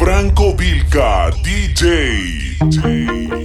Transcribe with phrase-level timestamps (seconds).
[0.00, 2.56] Franco Vilca, DJ.
[2.70, 3.39] DJ.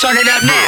[0.00, 0.64] Start it up now.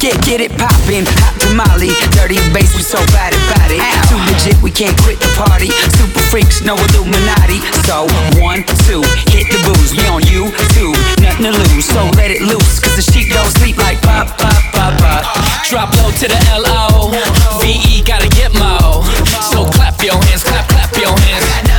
[0.00, 3.84] Get, get it poppin', hot tamale, dirty bass, we so bad about it.
[4.08, 5.68] Too legit, we can't quit the party.
[6.00, 7.60] Super freaks, no Illuminati.
[7.84, 8.08] So
[8.40, 9.92] one, two, hit the booze.
[9.92, 11.84] We on you, two, nothing to lose.
[11.84, 15.28] So let it loose, cause the sheep don't sleep like pop, pop, pop, pop.
[15.68, 17.12] Drop low to the L O
[17.60, 19.04] V E, gotta get mo.
[19.52, 21.69] So clap your hands, clap, clap your hands.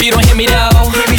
[0.00, 1.09] But you don't hear me though.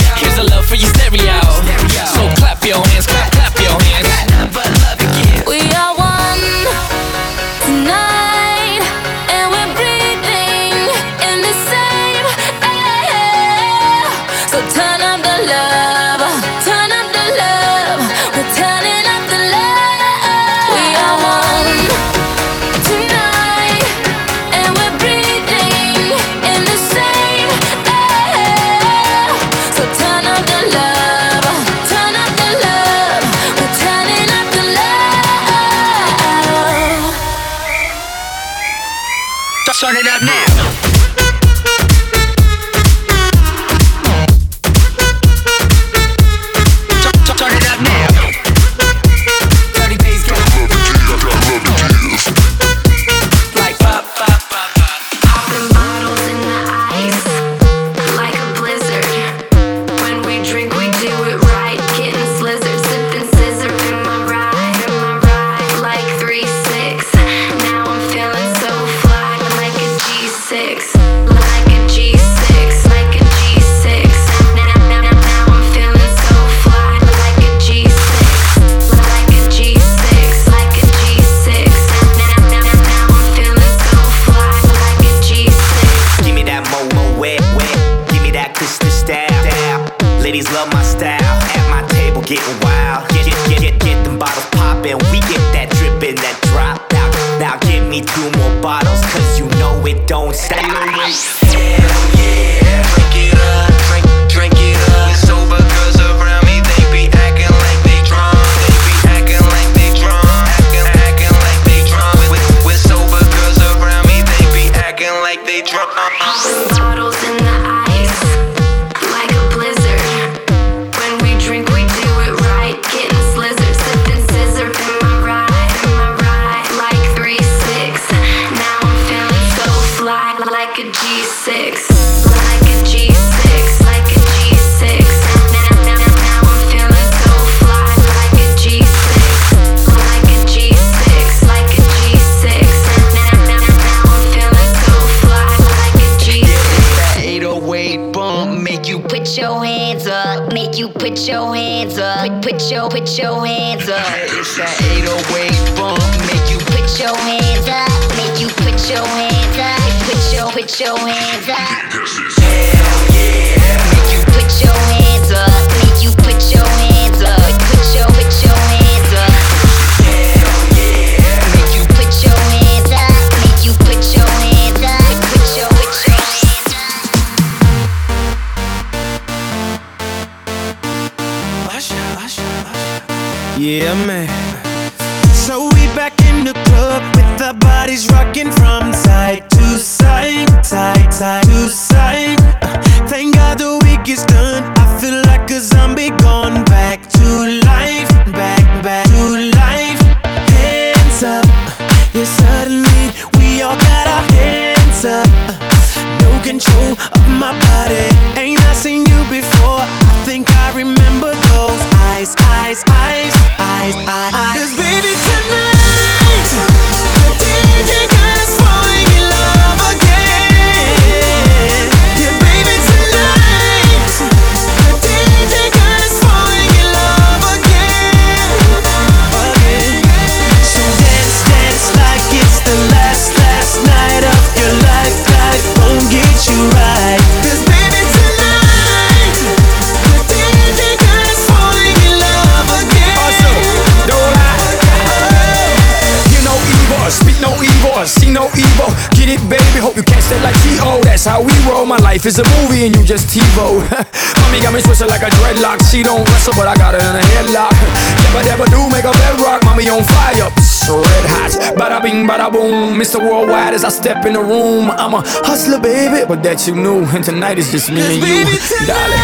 [253.12, 253.84] just TiVo.
[254.40, 255.84] Mommy got me twisted like a dreadlock.
[255.92, 257.76] She don't wrestle, but I got her in a headlock.
[258.24, 259.66] Never, never do make a bedrock.
[259.66, 261.76] Mommy on fire, Psst, red hot.
[261.76, 262.96] Bada bing, bada boom.
[262.96, 263.20] Mr.
[263.20, 264.90] Worldwide as I step in the room.
[264.92, 267.04] I'm a hustler, baby, but that you knew.
[267.12, 268.48] And tonight is just me and you,
[268.88, 269.20] darling.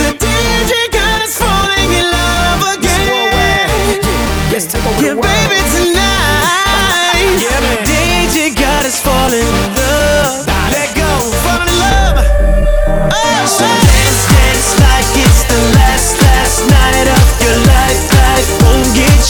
[0.00, 4.00] The DJ got us falling in love again.
[4.48, 5.37] Yes, take over the world.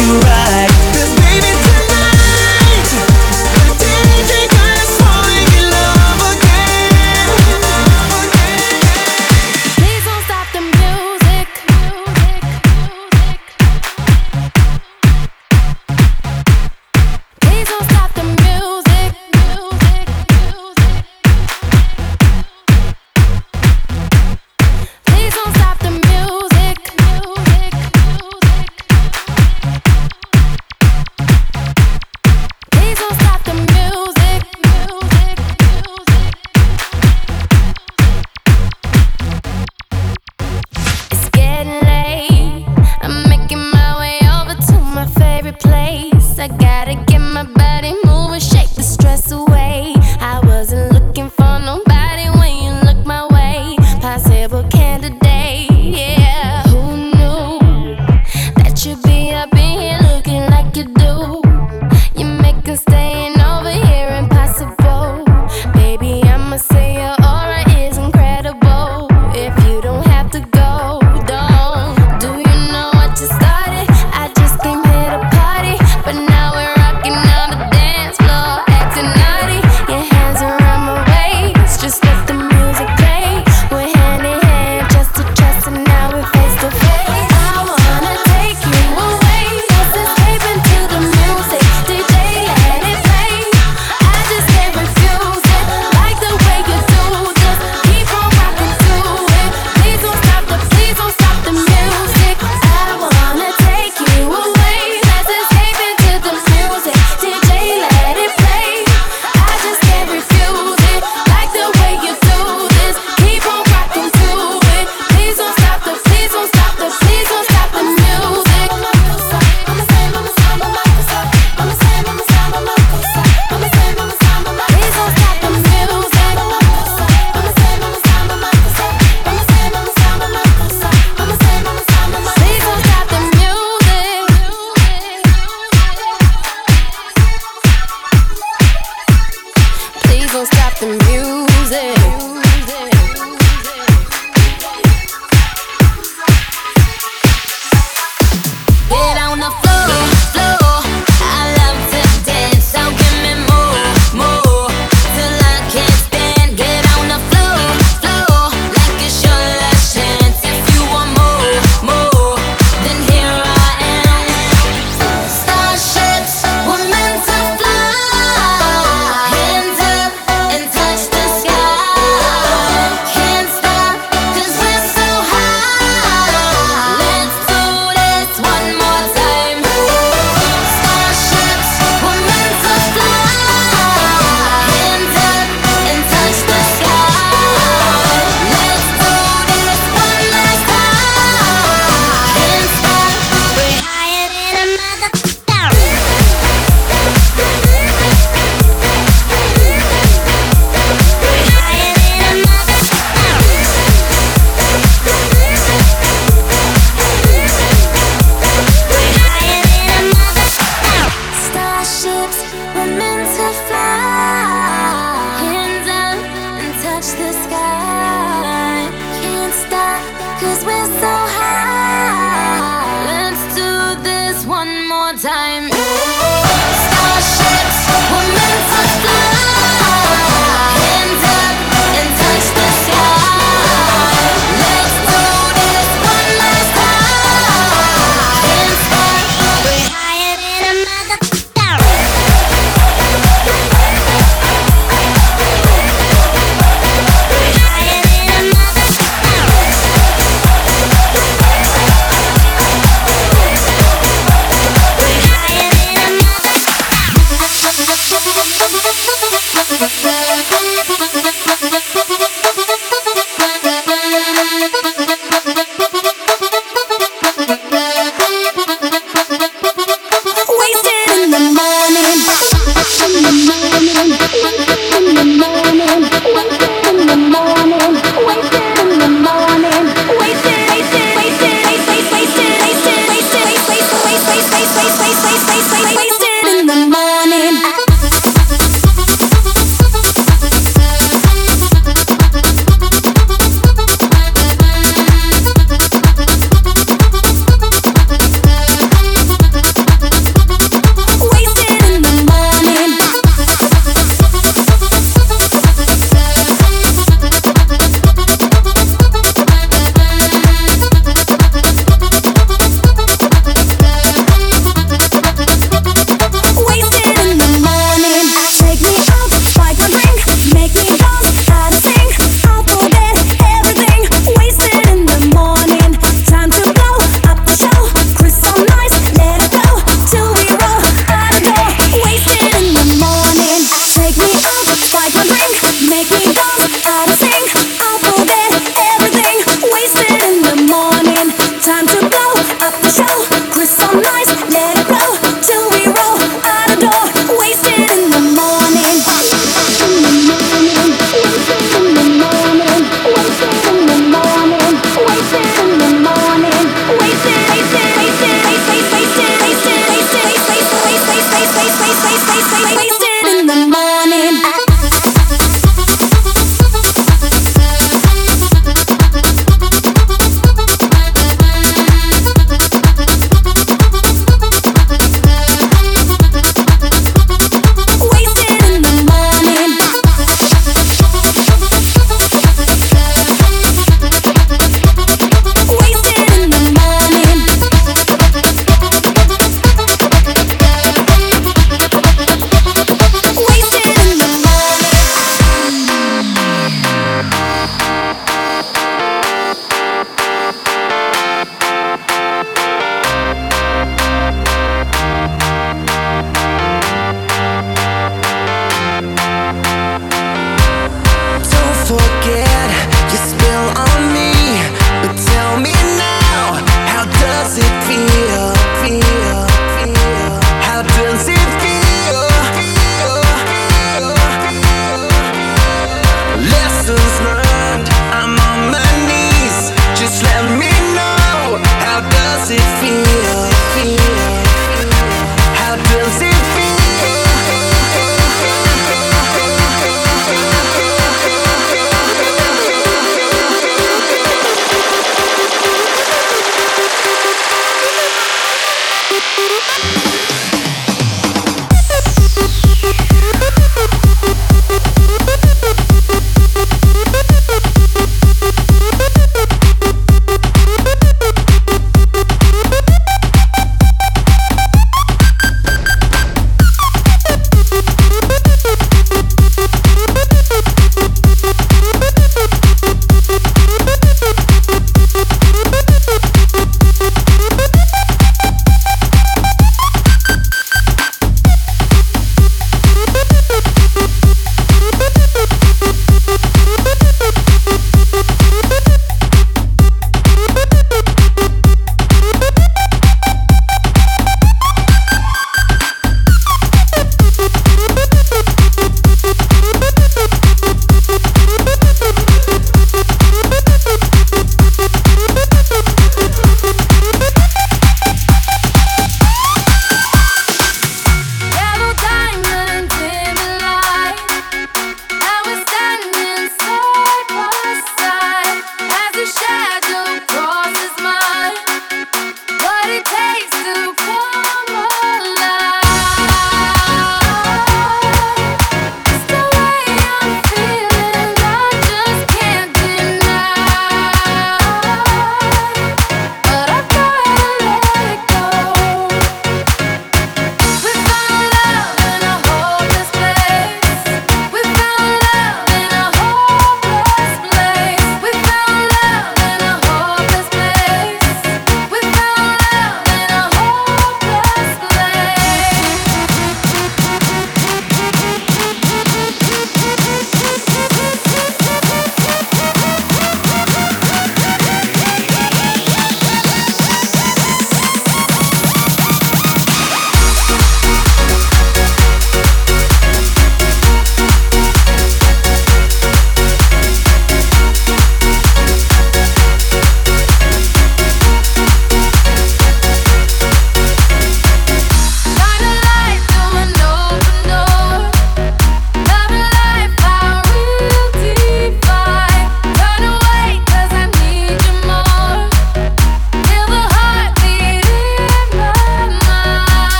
[0.00, 0.73] you right.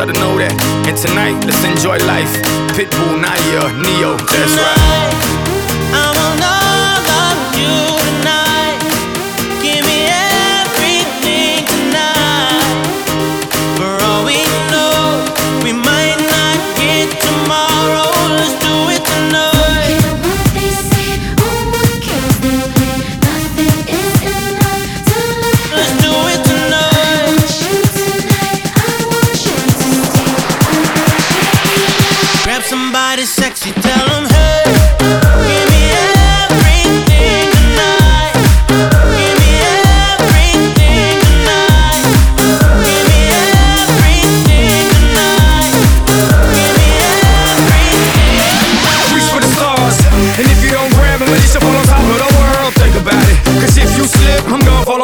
[0.00, 0.56] I want know that.
[0.88, 2.32] And tonight, let's enjoy life.
[2.72, 5.12] Pitbull, Nayer, Ne-Yo, that's right.
[5.92, 6.49] I want all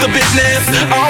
[0.00, 1.09] the business.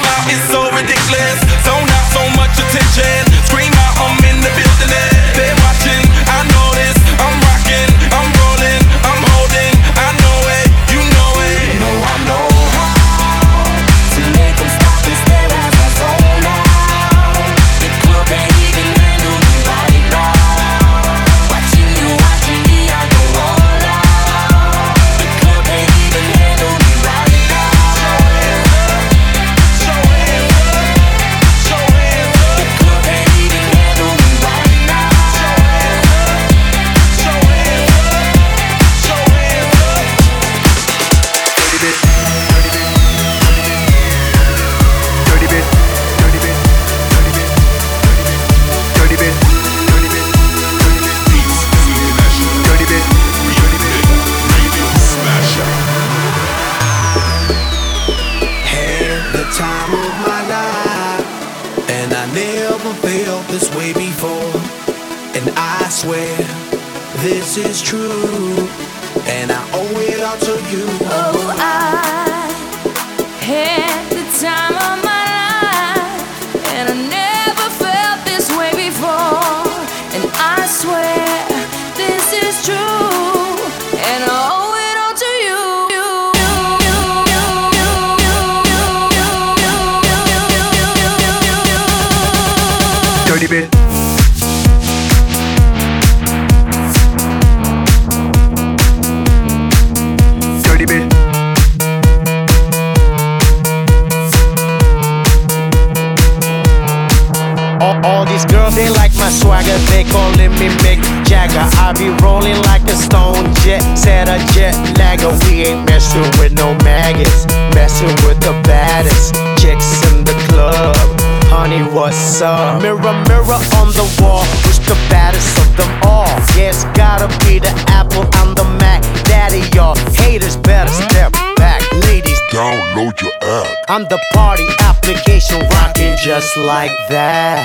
[107.81, 111.65] All, all these girls, they like my swagger, they calling me Mick Jagger.
[111.81, 115.33] I be rolling like a stone jet, set a jet lagger.
[115.47, 121.20] We ain't messing with no maggots, messing with the baddest chicks in the club.
[121.51, 122.81] Honey, what's up?
[122.81, 126.31] Mirror, mirror on the wall, who's the baddest of them all?
[126.55, 129.03] Yeah, it's gotta be the Apple and the Mac.
[129.27, 131.83] Daddy, y'all haters better step back.
[132.07, 133.67] Ladies, Download your app.
[133.89, 137.59] I'm the party application rocking just like that.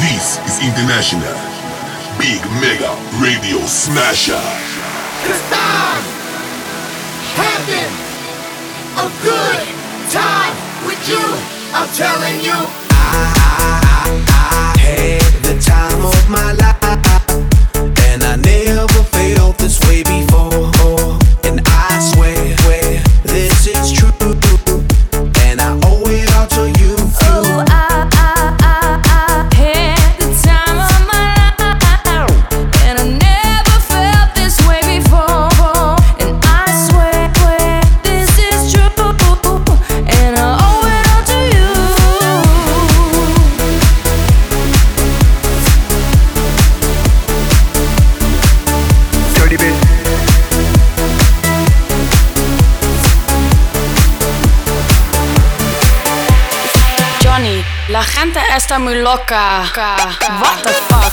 [0.00, 1.36] This is International
[2.16, 2.88] Big Mega
[3.20, 4.40] Radio Smasher.
[5.28, 6.02] Cause I'm
[7.36, 7.92] having
[8.96, 9.68] a good
[10.08, 11.24] time with you.
[11.72, 12.58] I'm telling you,
[12.90, 16.80] I, had the time of my life,
[18.08, 20.19] and I never felt this way before.
[58.78, 59.64] Muy loca.
[59.74, 61.12] What the fuck?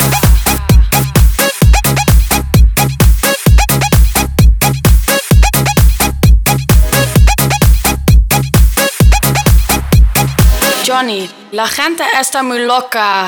[10.86, 13.28] Johnny, la gente está muy loca.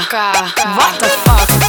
[0.78, 1.69] What the fuck?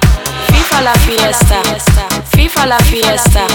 [0.51, 1.61] FIFA la fiesta,
[2.35, 3.45] FIFA la fiesta,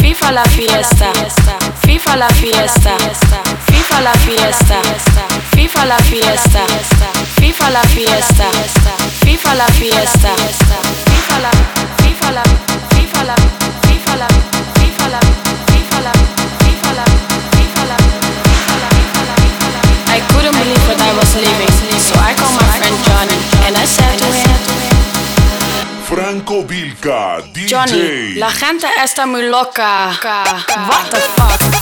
[0.00, 1.12] FIFA la fiesta,
[1.86, 2.96] FIFA la fiesta,
[3.72, 4.78] FIFA la fiesta,
[5.52, 6.64] FIFA la fiesta,
[7.40, 8.52] FIFA la fiesta,
[9.24, 10.34] FIFA la fiesta,
[11.10, 11.50] FIFA la,
[11.98, 12.42] FIFA la,
[12.92, 13.36] FIFA la, FIFA la,
[13.82, 14.26] FIFA la,
[14.78, 15.20] FIFA la,
[15.82, 16.24] FIFA la,
[16.72, 17.02] FIFA la,
[20.14, 23.84] I couldn't believe what I was leaving, so I called my friend Johnny and I
[23.86, 24.21] said.
[26.14, 27.74] Franco Vilca, DJ.
[27.74, 30.10] Johnny, la gente está muy loca.
[30.20, 31.81] What the fuck?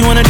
[0.00, 0.29] you wanna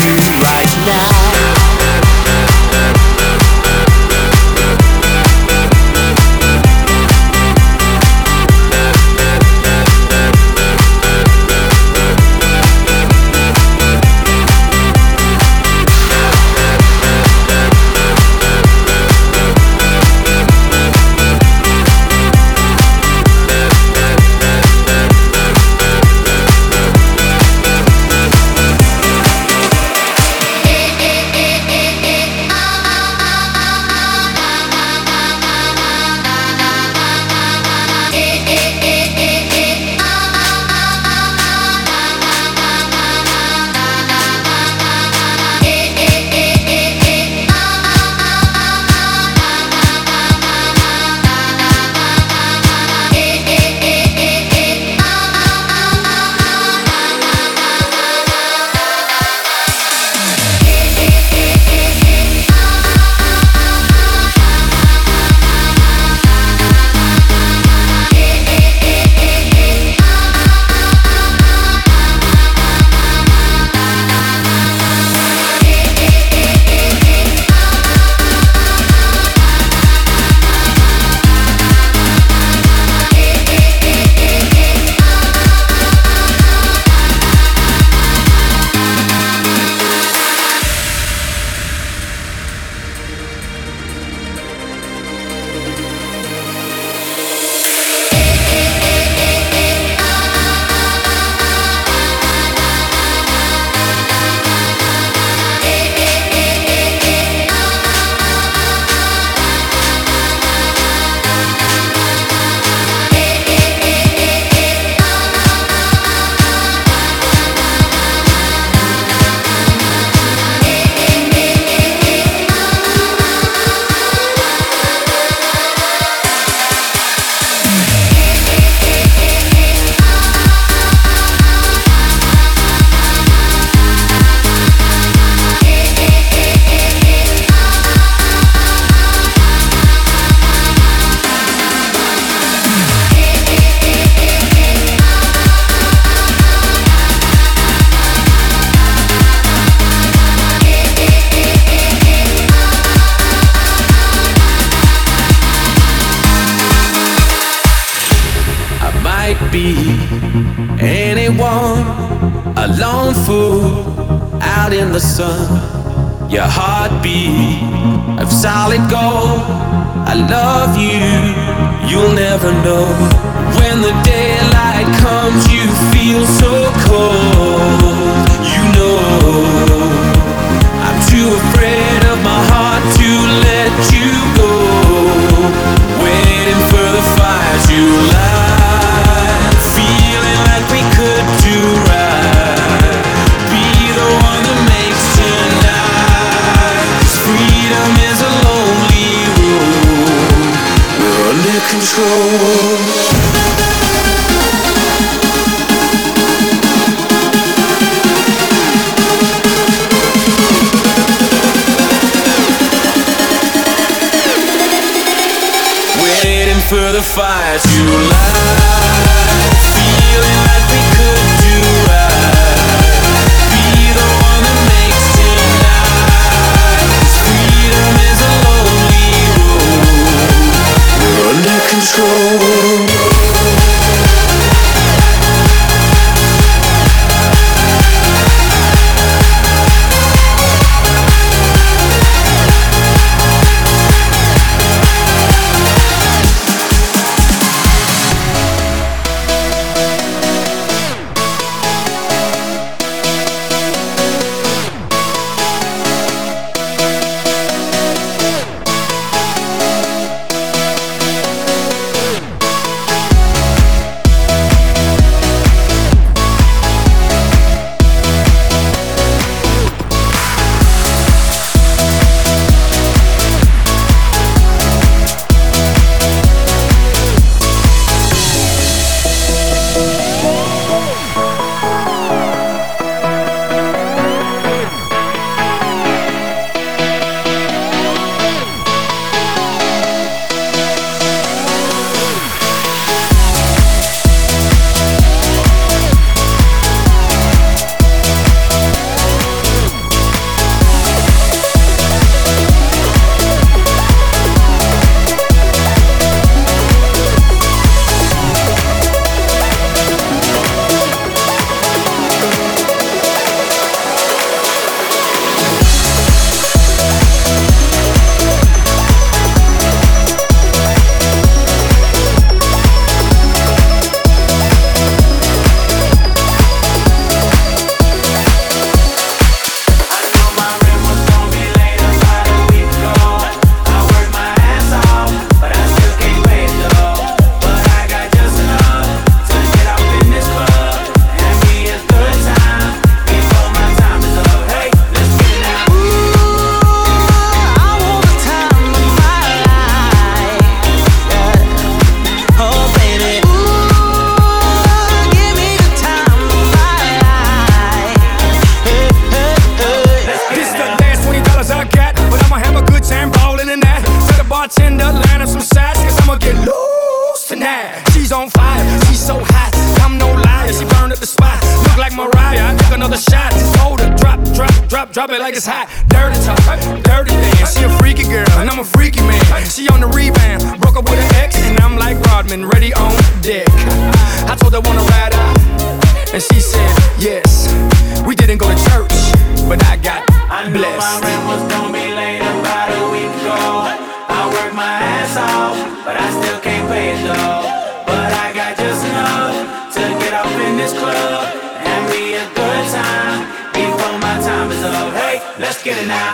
[400.61, 401.33] this club
[401.65, 404.93] and we a good time before my time is up.
[404.93, 406.10] Hey, let's get it now.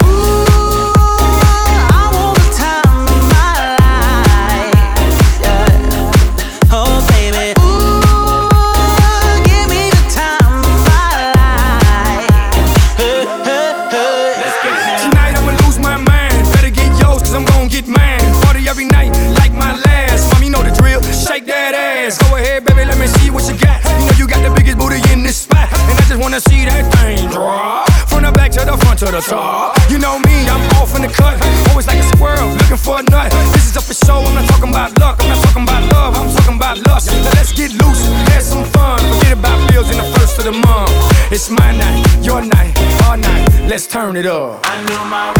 [44.18, 45.37] it up.